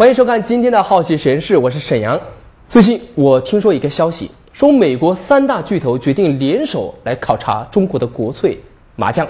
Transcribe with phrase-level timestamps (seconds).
[0.00, 2.18] 欢迎收看今天的好奇实验室，我是沈阳。
[2.66, 8.58] 最近我听说一个消息，说美国三大巨头决定联手来考察中国的国粹
[8.96, 9.28] 麻将。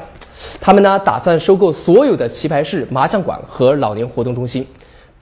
[0.61, 4.65] 他们呢打算收购所有的棋牌室、麻将馆和老年活动中心，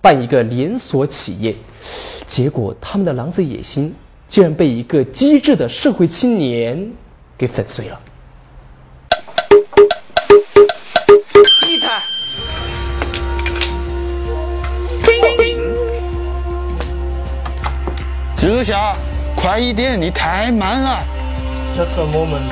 [0.02, 1.56] 办一个连锁企业。
[2.26, 3.94] 结果他们的狼子野心
[4.26, 6.92] 竟然被一个机智的社会青年
[7.38, 7.98] 给粉碎了。
[18.48, 18.96] 志夏，
[19.36, 21.04] 快一点，你太慢了。
[21.76, 22.48] Just a moment。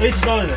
[0.00, 0.48] 哎，知道了。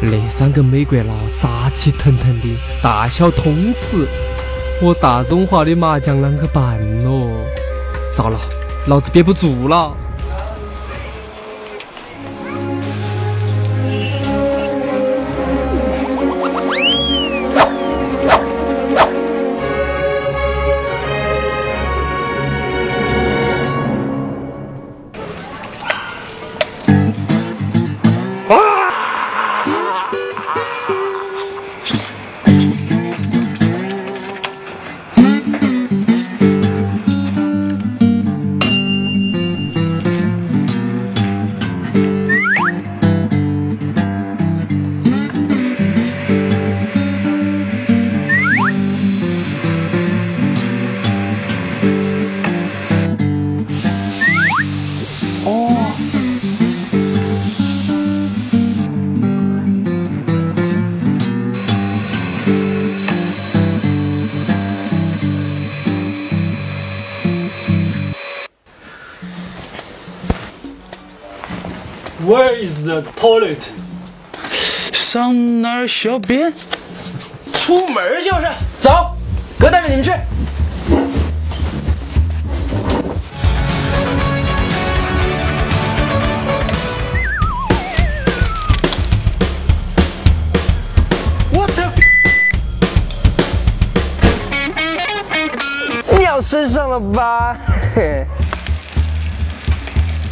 [0.00, 2.48] 那三个美国佬杀气腾腾的，
[2.82, 4.08] 大小通吃，
[4.80, 7.28] 我大中华的麻将啷个办咯？
[8.16, 8.40] 糟了！
[8.86, 9.96] 老子憋不住了。
[72.24, 73.58] Where is the toilet？
[74.92, 76.52] 上哪儿小便？
[77.52, 78.46] 出门就是。
[78.80, 79.16] 走，
[79.58, 80.12] 哥带着你们去。
[91.52, 91.82] 我操！
[96.18, 97.56] 尿身上了吧？
[97.96, 98.24] 嘿。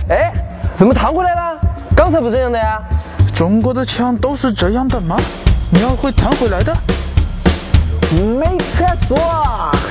[0.08, 0.32] 哎，
[0.78, 1.60] 怎么弹回来了？
[2.03, 2.81] 刚才不这样的呀？
[3.34, 5.19] 中国的枪都是这样的吗？
[5.69, 6.75] 鸟会弹回来的？
[8.11, 9.19] 没厕所，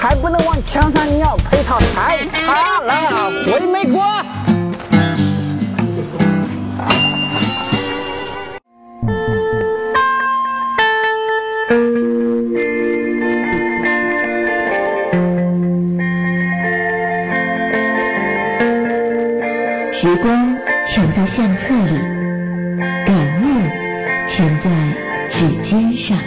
[0.01, 3.29] 还不能往墙上尿，配套太差了。
[3.45, 4.03] 回美国。
[19.91, 20.58] 时光。
[20.85, 21.99] 全在相册里，
[23.05, 23.45] 感悟
[24.25, 24.69] 全在
[25.27, 26.17] 指尖上。